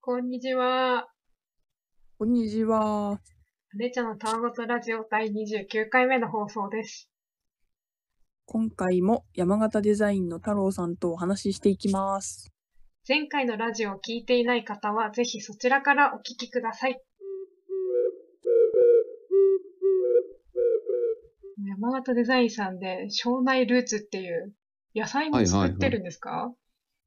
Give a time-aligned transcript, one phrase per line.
[0.00, 1.08] こんにちは。
[2.18, 3.20] こんにちは。
[3.74, 7.10] 姉ちゃんのたわごとラジオ第29回目の放送です。
[8.46, 12.50] 今回も山形デザインの太郎さんとお話ししていきます。
[13.06, 17.02] 前回のラジオを聞いていない方は、ぜひそちらからお聞きください。
[21.66, 24.54] 山形デザインさんで、庄内ルーツっていう
[24.94, 26.54] 野菜も作ってるんですか、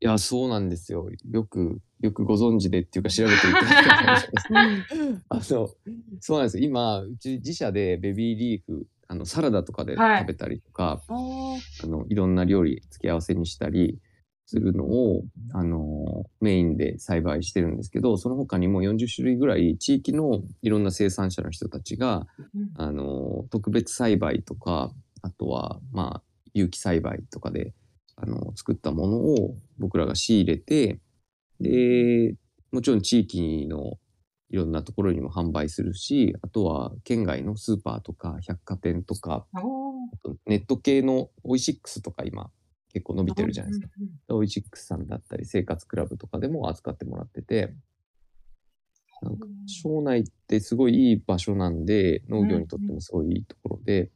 [0.04, 1.08] いや、そうなんですよ。
[1.30, 4.30] よく、よくご存知でっていうか調べていただいて
[5.30, 5.78] あの、そ
[6.36, 6.64] うなんですよ。
[6.64, 10.20] 今、うち自社でベビーリーフ、あの、サラダとかではい。
[10.22, 11.84] 食べたりとか、あー。
[11.84, 14.00] あの、いろんな料理付け合わせにしたり
[14.48, 22.72] するのを、あの、メインで栽培してるんですけど、その他にも40種類ぐらい地域のいろんな生産者の人たちが、うん。
[22.74, 24.92] あの、特別栽培とか、
[25.22, 26.24] あとは、まあ、
[26.56, 27.76] 有機栽培とかで、
[28.16, 31.00] あの、作ったものを僕らが仕入れて、
[31.60, 32.36] で、
[32.72, 33.98] もちろん地域の
[34.50, 39.46] いろんなところにも販売するし、あとは県外のスーパーとか百貨店とか、
[40.46, 42.52] ネット系のオイシックスとか今
[42.94, 43.88] 結構伸びてるじゃないですか。
[44.30, 47.74] オイシックスさんだったり生活クラブとかでも扱ってもらってて、
[49.22, 54.12] なんか庄内ってすごいいい場所なんで農業にとってもすごいいいところで、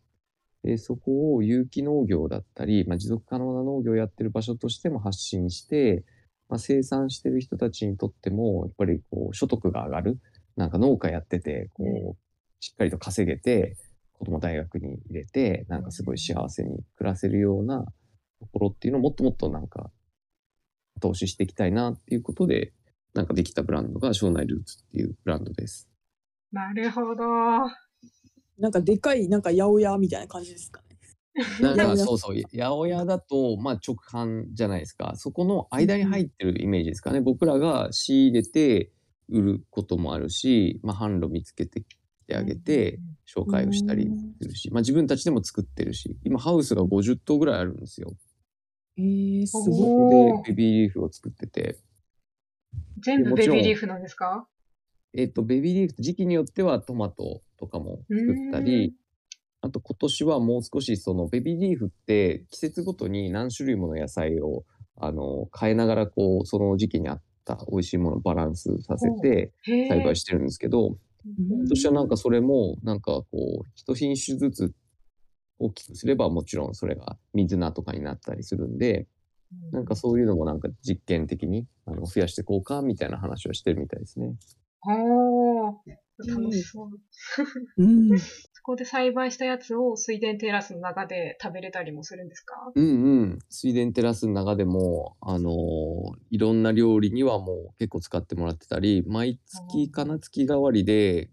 [0.65, 6.03] でそこを有機農業だったり、まあ、持続可能な農業をやってる場所としても発信して、
[6.49, 10.19] まあ、生産してる人たちにとってもやっぱりこう所得が上がる
[10.55, 12.17] なんか農家やっててこう、う
[12.59, 13.77] しっかりと稼げて
[14.13, 17.85] 子供大学に入れてなんかすごい幸せに暮らせるような
[18.39, 19.91] ところっていうのをもっともっとなんか
[20.99, 22.73] 投資していきたいなっていうことで
[23.13, 25.87] なんかできたブランドが庄内ルーツっていうブランドです。
[26.51, 27.25] なるほど。
[28.57, 30.97] なんかでかい、なんか八百屋みたいな感じですかね。
[31.59, 32.35] なんか八百屋そうそう。
[32.35, 35.13] 八百屋だとまあ直販じゃないですか。
[35.15, 38.91] そこの間に入ってるイメージですかね、僕らが仕入れて
[39.29, 41.97] 売ることもあるし、まあ、販路見つけてき
[42.27, 44.07] てあげて紹介をしたり
[44.41, 48.13] するし、まあ、自分たちでも作ってるし今ハウスが50棟ぐらいあるんですよ。
[48.97, 49.77] えー、すおごい。
[49.77, 51.77] そこでベビーリーフを作ってて。
[52.99, 54.47] 全部ベビーリーフなんですか？
[55.15, 58.93] えっ、とベビーリーフ時期によってはトマトとかも作ったり
[59.61, 64.63] あと今年はもう少しそのベビーリーフって季節ごとに何種類もの野菜を
[64.97, 70.95] あの変えながらこうその時期に合った美味しいものをバランスさせて栽培してるんですけどうん。
[71.25, 74.73] 今年はなんかそれもなんかこう一品種ずつ
[75.57, 79.07] 大きくすればもちろんそれが水菜とかになったりするんで
[79.71, 84.35] なんかそういうのもなんか実験的にあの増やしていこうかみたいな話をしてるみたいですね。
[84.87, 85.73] おー、
[86.27, 86.89] 楽しそう。
[87.77, 88.19] うん。
[88.19, 92.71] そこで栽培したやつを水田テラスの中で食べれたりもするんですか？
[92.73, 93.39] うんうん。
[93.49, 95.53] 水田テラスの中でも、あのー
[96.31, 101.29] いろんな料理にはもう結構使ってもらってたり、毎月かな月替わりで、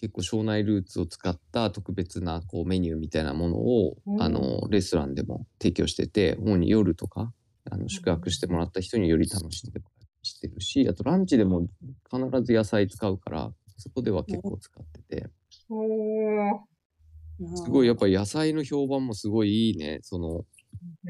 [0.00, 7.32] 結構庄内ルーツを使った特別なこうメニューみたいなものを、うんあのーレストランでも提供してて、主に夜とか、
[7.70, 11.66] あの宿泊してもらった人により楽しんでもらってるし、あとランチでも
[12.10, 15.28] 必ず野菜使うから、そこでは結構使ってて。
[17.56, 19.98] すごいやっぱり野菜の評判もすごいいいね。
[20.02, 20.44] その、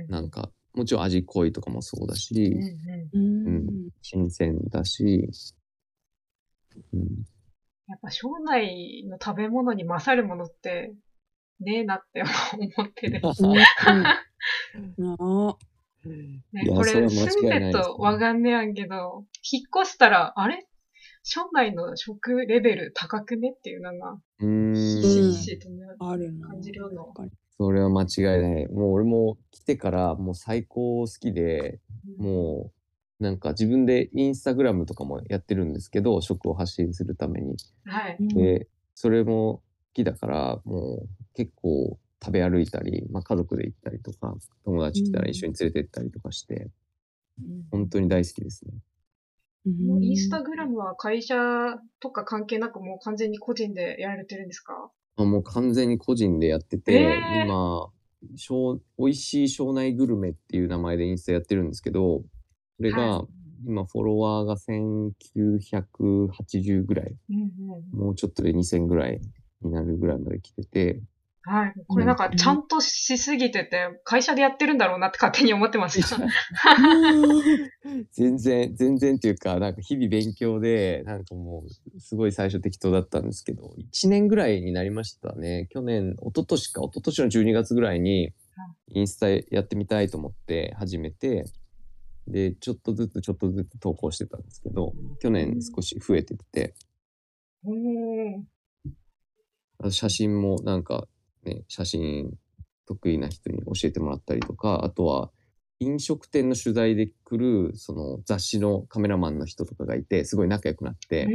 [0.09, 2.57] なんか、もちろん味濃いとかもそうだし、
[3.13, 5.31] うん新鮮だし、
[6.93, 7.01] うん、
[7.87, 10.93] やっぱ庄内の食べ物に勝るものって
[11.61, 13.21] ねえなって思ってる。
[16.53, 20.67] ね、これ住んでとわかんねやんけど、引っ越したら、あれ？
[21.27, 23.55] 庄内の食レベル高くね？
[23.57, 25.69] っていうのが、うーん、ひしひしと。
[25.99, 28.69] 感じるのやっぱりそれは間違いない。
[28.69, 31.81] もう俺も来てからもう最高好きで、
[32.19, 32.73] も
[33.21, 37.57] うなんか自分でインスタグラムとかもやってるんですけど、食を発信するために。
[37.87, 38.17] はい。
[38.21, 39.63] で、それも好
[39.95, 46.69] きだから、もう結構食べ歩いたり、まあ家族で行ったりとか、友達来たら一緒に連れて行ったりとかして、
[47.71, 48.73] 本当に大好きですね。
[49.65, 51.37] もうインスタグラムは会社
[52.01, 54.91] とか関係なくもう完全に個人でやられてるんですか？
[55.17, 57.45] あもう完全に個人でやってて、えー。
[57.45, 57.89] 今、
[58.37, 62.23] しょう美味しい庄内グルメっていう名前でインスタやってるんですけど、
[62.77, 63.27] それが、は
[63.67, 67.99] 今フォロワーが1980ぐらい、うんうん。
[67.99, 69.21] もうちょっとで2000ぐらい
[69.63, 71.01] になるぐらいまで来てて、
[71.47, 71.75] はい。
[71.87, 76.17] これなんかちゃんとしすぎてて、会社でやってるんだろうなって勝手に思ってました。
[78.13, 81.65] 全然、全然っていうか、なんか日々勉強で、なんかも
[81.95, 85.69] う、すごい最初適当だったんですけど、1年ぐらいになりましたね。
[85.71, 88.33] 去年、一昨年か、一昨年の12月ぐらいに、
[88.89, 91.45] インスタやってみたいと思って始めて、
[92.27, 96.75] で、ちょっとずつちょっとずつ投稿してたんですけど、去年少し増えてて、
[99.91, 101.07] 写真もなんか
[101.45, 102.33] ね、写真
[102.87, 105.31] 得意な人に教えてもらったりとか、あとは
[105.81, 111.29] 飲食店の取材で来るその雑誌のカメラマンの人とかがいて、すごい仲良くなって、う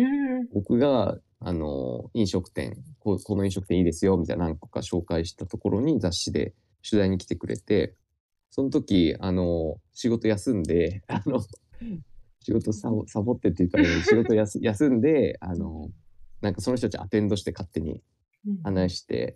[0.44, 0.48] ん。
[0.54, 6.54] 僕が、あの、飲食店こう、この飲食店いいですよ、みたいな何個か紹介したところに雑誌で
[6.88, 7.96] 取材に来てくれて、
[8.50, 11.42] その時、あの、仕事休んで、あの、
[12.42, 15.90] 仕事サボサボってって言ったらあれだけど仕事休んで、あの、
[16.42, 18.02] なんかその人たちアテンドして勝手に
[18.64, 19.36] 案内して、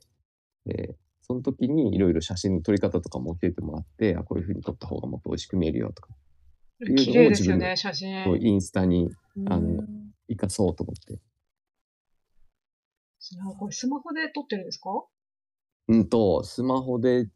[0.66, 8.38] で、その時にいろいろ写真の撮り方とかも教えてもらって、あ、こういう風に撮った方がもっと美味しく見えるよとか、うん綺麗ですよね、写真。
[8.42, 9.10] インスタに
[9.48, 11.20] あのうん活かそうと思って。
[13.58, 14.90] これスマホで撮ってるんですか？
[15.88, 17.30] うんと、スマホで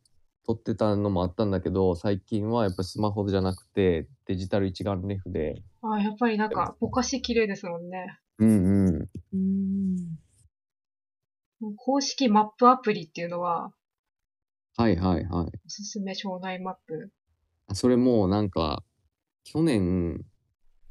[0.45, 8.19] 撮ってたのもあったんだけど、最近はやっぱスマホじゃなくて、デジタル一眼レフで、あやっぱりなんか、ぼかし綺麗ですもんね。
[8.39, 8.95] うんうん。
[8.95, 9.09] うん
[11.75, 13.71] 公式マップアプリっていうのは、
[14.75, 15.45] はいはいはい。
[15.45, 17.11] おすすめ庄内マップ。
[17.67, 18.83] あそれもなんか、
[19.43, 20.23] 去年、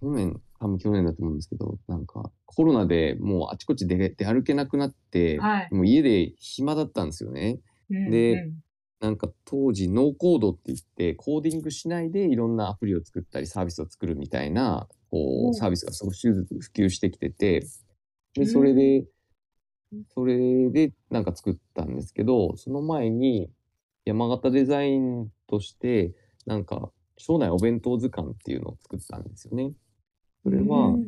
[0.00, 7.60] 去年、多分去年だと思うんですけど、なんかコロナでもうあちこち出出歩けなくなって、はいもう家で暇だったんですよね。
[7.90, 8.62] うんでうん
[8.98, 17.66] なんか当時ノーコードって言ってコーディングしないでいろんなアプリを作ったりサービスを作るみたいなこおうサービスが少しずつ普及してきてて
[18.38, 19.04] うんでそれで
[20.08, 23.50] それでなんか作ったんですけどその前に
[24.04, 26.12] 山形デザインとして
[26.44, 29.72] なんか庄内お弁当図鑑っていうのを作ったんですよね。
[30.42, 31.04] それはうん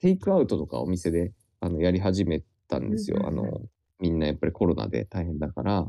[0.00, 3.26] テイクアウトとかお店であのやり始めたんですよ。
[3.26, 3.60] あの
[3.98, 5.86] みんなやっぱりコロナで大変だから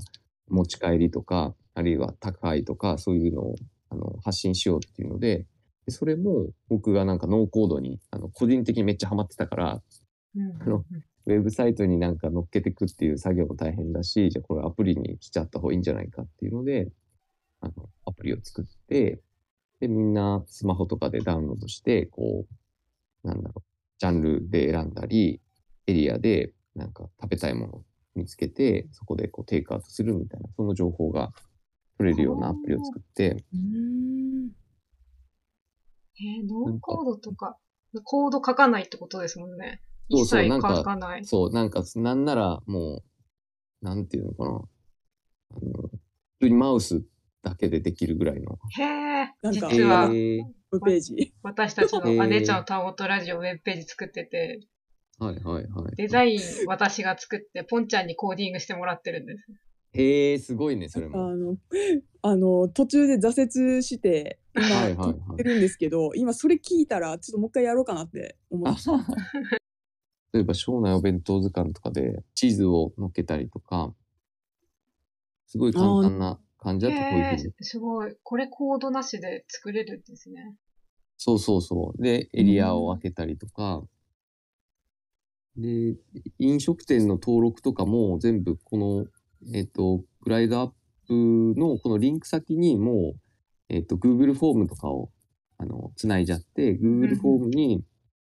[0.49, 3.55] 持ち帰りとかあるいは宅配とかそういうのを
[3.89, 5.45] あの発信しようっていうので
[5.85, 9.81] でそれも僕がなんかノーコードにあの個人的にめっちゃハマってたから
[10.35, 10.83] うんあの
[11.35, 16.89] ウェブサイトになんか乗っけてくっていう作業も大変だしじゃあこれアプリに来ちゃった方がいいんじゃないかっていうので
[17.61, 19.19] あのアプリを作って
[19.79, 22.45] でみんなスマホとかでダウンロードしてこ
[23.23, 23.61] うなんだろう
[23.99, 25.41] ジャンルで選んだり
[25.87, 27.83] エリアでなんか食べたいものを
[28.15, 31.31] 見つけてそこでこうテイクアウトするみたいなその情報が
[32.01, 33.43] 取れるようなアプリを作って。
[33.53, 34.49] うん。
[36.19, 37.57] えーノーコードとか、
[38.03, 39.81] コード書かないってことですもんね。
[40.11, 41.25] そうそうなんかかない。
[41.25, 43.03] そうなんかなんならも
[43.81, 45.89] うなんていうのかなあの普
[46.41, 47.03] 通にマウス
[47.43, 51.33] だけでできるぐらいのへえ、実はえーウェブページ。
[51.43, 54.61] 私たちの姉ちゃんのタワゴトラジオウェブページ作ってて、
[55.19, 55.95] はいはいはい。
[55.97, 59.45] デザイン私が作って、ポンちゃんにコーディングしてもらってるんです。
[59.93, 61.35] へえ、すごいね、それあも。
[61.35, 61.57] の、
[62.21, 68.93] あの、途中で挫折して、今、はいはいはい撮ってるんですけど、今それ聞いたら、ちょっともう一回やろうかなって思いました。
[70.33, 73.93] 例えば、庄内お弁当図鑑とかで地図を載っけたりとか、
[75.47, 77.53] すごい簡単な感じだとこういうへふうに。
[77.59, 78.15] え、すごい。
[78.23, 80.55] これコードなしで作れるんですね。
[81.17, 82.01] そうそうそう。
[82.01, 83.83] で、エリアを分けたりとか、
[85.57, 85.95] で、
[86.39, 89.05] 飲食店の登録とかも全部この、
[89.53, 90.71] えっ、と、グライドアッ
[91.07, 93.19] プのこのリンク先にもう、
[93.67, 95.11] えっ、と、Google フォームとかを、
[95.57, 97.83] あの、つないじゃって、Google フォームに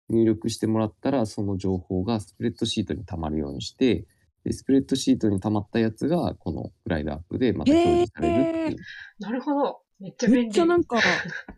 [0.10, 4.06] 入力してもらったら、その情報がスプレッドシートに溜まるようにして、
[4.44, 8.78] でスプレッドシートに溜まったやつが、このグライドアップでまた表示されるっていう。
[9.19, 9.81] なるほど。
[10.00, 10.44] めっちゃ便利。
[10.44, 10.97] めっちゃなんか、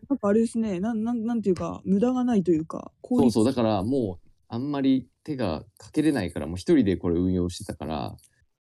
[0.08, 8.16] なんかあれですね、なん、なん、なんていうか、無駄がないというか、そうそう、だからもう、あんまり手がかけれないから、もう一人でこれ運用してたから、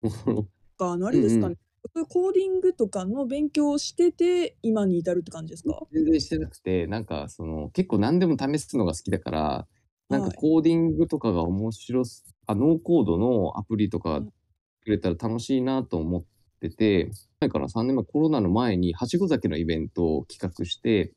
[0.03, 0.49] もう
[0.83, 1.59] か、あの、あれですかうんね。
[2.09, 5.81] コーディングとかの勉強をしてて、今に至るって感じですか？
[5.93, 9.69] 全然してなくて、なんかその、結構何でも試すのが好きだから、
[10.09, 10.37] なんかはい。
[10.37, 14.27] コーディングとかが面白す、あ、ノーコードのアプリとかうん。
[14.85, 16.23] くれたら楽しいなと思っ
[16.61, 17.11] てて、
[17.41, 21.13] だから3年前コロナの前に、はしご酒のイベントを企画して、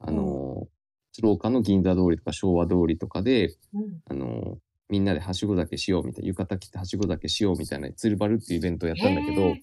[0.00, 0.66] あの、
[1.12, 4.00] 鶴岡の銀座通りとか昭和通りとかで、うん。
[4.06, 9.54] あの、みんなではしご酒しようみたいな、浴衣着てはしご酒しようみたいな、鶴バルっていうイベントをやったんだけど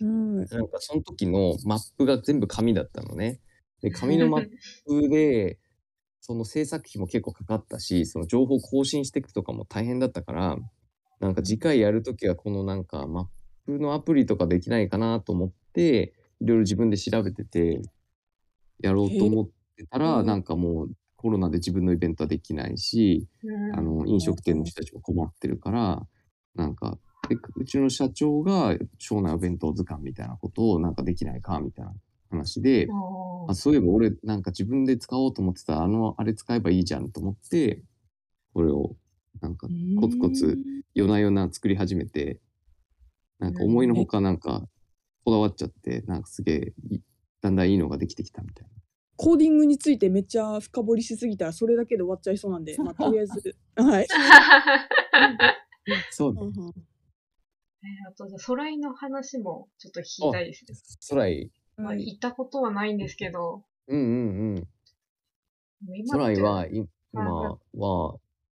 [0.00, 0.36] うん。
[0.36, 3.40] なんかその時のマップが全部紙だったのね。
[3.80, 4.48] で、紙のマッ
[4.86, 5.58] プで、
[6.20, 10.58] その制作費も結構かかったし、その情報更新していくとかも大変だったから、
[11.20, 13.26] なんか次回やるときはこのなんかマッ
[13.66, 17.80] プのアプリとかできないかなと思って、いろいろ自分で調べてて、
[18.80, 26.06] やろうと思ってたへら、ーなんかもうコロナで自分のイベントはできないし、うんあの、飲食店の人たちも困ってるから、
[26.54, 31.92] なんか、でうちの社長が、庄内お弁当図鑑みたいなことをなんかできないかみたいな
[32.30, 32.88] 話で、
[33.48, 37.82] あそういえば俺なんか自分で使おうと思ってたあのあれ使えばいいじゃんと思って
[38.52, 38.96] これを
[39.40, 39.68] なんか
[40.00, 40.58] コツコツ
[40.94, 42.40] 夜な夜な作り始めて
[43.38, 44.62] なんか思いのほかなんか
[45.24, 47.00] こだわっちゃってなんかすげえい
[47.40, 48.70] だんだんいいのができてきたみたいな。
[49.16, 54.06] コーディングについてめっちゃ深掘りしすぎたらそれだけで終わっちゃいそうなんで、まあ、とりあえず、 はい。
[56.10, 56.40] そうね
[57.82, 60.74] えーあと、じゃあ、ソライの話もちょっと聞きたいですね。
[61.00, 62.06] ソライまあ、はい。
[62.06, 64.68] 行ったことはないんですけど、うんうんうん。
[66.06, 68.18] ソライは今はは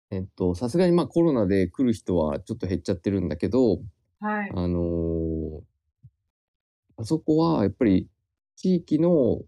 [0.09, 3.79] えっとさすがにまあコロナで来る人はちょっと減っちゃってるんだけど
[4.21, 4.51] はい。
[4.55, 5.61] あのー
[6.97, 8.09] あそこはやっぱり
[8.57, 9.41] 地域の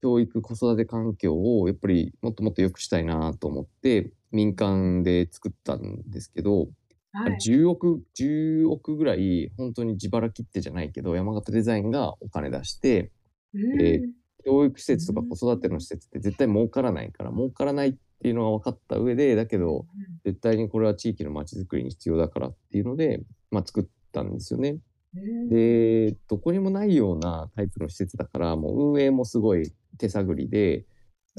[0.00, 6.68] 教育子育て環境をやっぱりもっともっと良くしたいなと思って民間で作ったんですけど、
[7.12, 7.38] はい。
[7.38, 13.10] 10億10億ぐらい本当に自腹切ってじゃないけど山形デザインがお金出して
[13.54, 13.80] うん。
[13.80, 14.00] え
[14.44, 19.84] 教育施設とか子育ての施設って絶対儲からないから儲からないっていうのが分かった上でだけど
[20.24, 24.78] 絶対にこれは地域の街づくりに必要だからっていうので、まあ、作ったんですよね。
[25.14, 25.48] うん。
[25.48, 30.84] でどこにもないようなタイプの施設だからもう運営もすごい手探りで、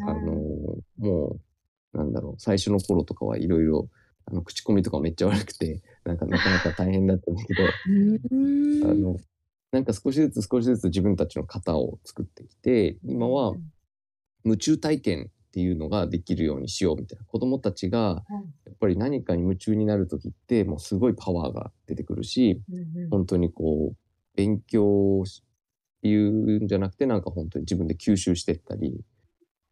[0.07, 0.33] あの
[0.97, 1.39] も
[1.93, 3.89] うなんだろう最初の頃とかはいろいろ
[4.29, 7.63] あの口コミとかめっちゃ悪くてなんかなかなか大変だったんだけど
[8.89, 9.17] あの
[9.71, 13.55] なんか少しずつ少しずつ自分たちの型を作ってきて今は
[14.43, 17.25] 夢中体験っていうのができるようにしようみたいな。
[17.25, 18.23] 子どもたちが
[18.65, 22.61] やっぱり何かに夢中になる時ってもうすごいパワーが出てくるし
[23.09, 23.97] 本当にこう
[24.35, 29.03] 勉強っていうんじゃなくてなんか本当に自分で吸収してったり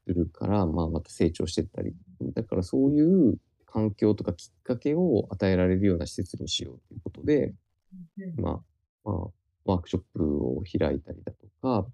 [0.08, 1.94] するから、まあ、また成長してったり。
[2.34, 3.38] だからそういう
[3.68, 7.54] 環境とかきっかけを与えられるような施設にしようということで、
[8.18, 8.44] うん。
[8.44, 8.60] まあ
[9.10, 9.28] まあ、
[9.66, 11.88] ワークショップを開いたりだとか、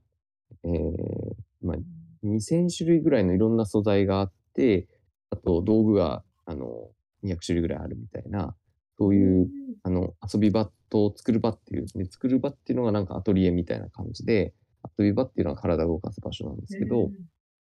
[0.64, 1.78] えーまあ、
[2.26, 4.88] 2000種類ぐらいのいろんな素材があって
[5.30, 6.90] あと道具があの
[7.24, 8.56] 200種類ぐらいあるみたいな
[8.98, 9.48] そういう
[9.84, 14.54] あの遊び場と作る場っていう、で作る場っていうのがなんかアトリエみたいな感じで
[14.98, 17.10] 遊び場っていうのは体を動かす場所なんですけど、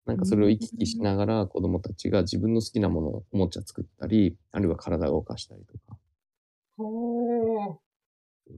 [0.07, 5.99] なんかそれを行き来しながら子供たちが自分の好きなものをおもちゃ作ったりあるいは体を動かしたりとか。
[6.77, 7.85] おー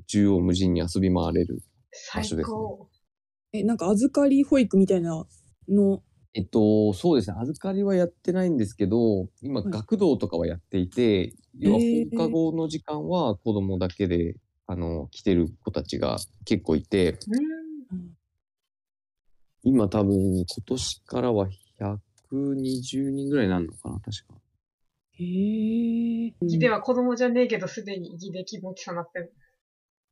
[0.09, 1.63] 縦横無尽に遊び回れる
[1.93, 2.55] 最場所ですね。
[2.57, 2.89] 高。
[3.53, 5.27] え、なんか預かり保育みたいな
[5.69, 6.03] の、
[6.35, 7.37] えっと、そうですね。
[7.41, 9.71] 預かりはやってないんですけど、今、はい。
[9.71, 14.37] 学童とかはやっていて、要は放課後の時間は子供だけで、
[14.67, 17.19] あの、来てる子たちが結構いて、
[17.91, 18.16] うん
[19.67, 21.49] 今多分、今年からは
[22.31, 24.35] 120人ぐらいになるのかな、確か。
[25.19, 26.35] へえ。
[26.41, 29.35] 義では子供じゃねえけど、すでに義で気持ちさなってる。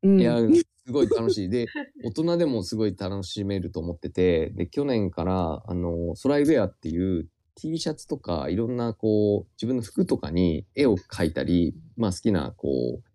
[0.02, 0.38] うん、いや、
[0.84, 1.48] すごい楽しい。
[1.48, 1.66] で、
[2.02, 13.13] 大人でもすごい楽しめると思ってて、で、去年から、あの、ソライウェアっていう T シャツとか、いろんな、こう、自分の服とかに絵を描いたり、まあ好きな、こう、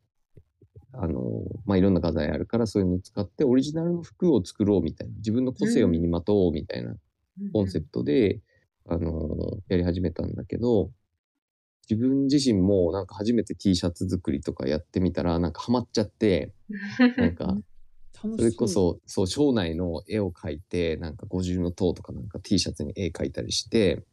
[0.94, 1.22] あの、
[1.66, 6.96] まあいろんな画材あるから、そういうのを使って、オリジナルの服を作ろうみたいな、自分の個性を身にまとおうみたいな
[7.54, 8.42] コンセプトで、
[8.88, 10.92] あの、やり始めたんだけど、
[11.90, 16.54] 自分自身もなんか初めて T シャツ作りとかやってみたら、なんかハマっちゃって、
[17.18, 17.58] なんか、
[18.38, 24.04] それこそ、そう、庄内の絵を描いて、なんか五重の塔とかなんか T シャツに絵描いたりして、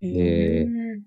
[0.00, 1.02] でうん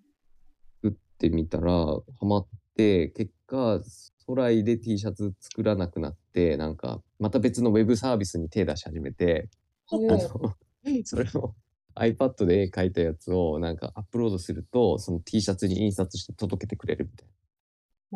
[0.83, 3.81] 作ってみたら、ハマって、結果、
[4.27, 9.49] 空いで T シャツ作らなくなって、なんか、また別のウェブサービスに手出し始めて、
[9.91, 10.55] おあーの、
[11.05, 11.55] それを
[11.95, 17.27] iPad で絵描いたやつをなんかアップロードすると、その T シャツに印刷して届けてくれるみたい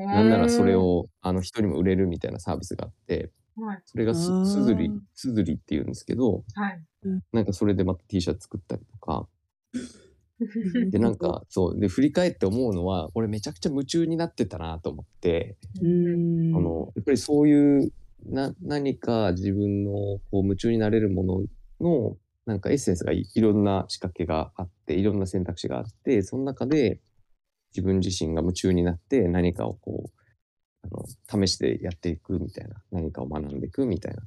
[0.07, 0.13] な。
[0.23, 3.81] なんならそれを、あの、人にも売れるみたいなサービスがあって、はい。
[3.85, 4.31] それがす
[4.63, 6.81] ずり、すずりって言うんですけど、はい。
[7.31, 9.27] なんかそれでまた T シャツ作ったりとか、うん
[10.91, 16.55] で、なんか そう、で、振り返って思うのは、俺めちゃくちゃ夢中になってたなと思って、うん。
[16.55, 17.91] あの、やっぱりそういう、
[18.25, 21.43] な、何か自分のこう夢中になれるもの
[21.79, 27.01] の、なんかエッセンスがいいろんな仕掛けがあって、いろんな選択肢があって、その中で
[27.71, 30.11] 自分自身が夢中になって何かをこう、
[30.83, 30.87] あ
[31.37, 34.25] の、試してやっていくみたいな、何かを学んでいくみたいな、っ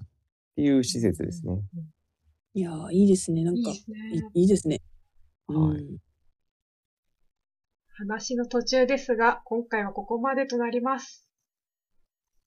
[0.56, 1.62] ていう施設ですね。
[2.54, 3.44] いやー、いいですね。
[3.44, 3.70] なんか、
[4.34, 4.80] いいですいね。
[5.52, 6.00] はいうん
[8.00, 11.28] 話の途中ですが、今回はここまでとなります。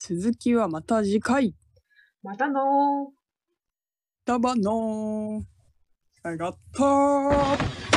[0.00, 1.54] 続きはまた次回。
[2.24, 2.64] またのー。
[4.24, 5.44] ダバのー。
[6.24, 7.93] あがったー。